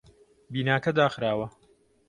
بیناکە 0.51 0.91
داخراوە. 0.99 1.47